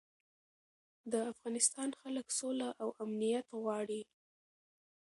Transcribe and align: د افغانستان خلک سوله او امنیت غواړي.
د 1.11 1.13
افغانستان 1.31 1.89
خلک 2.01 2.27
سوله 2.39 2.69
او 2.81 2.89
امنیت 3.03 3.47
غواړي. 3.61 4.01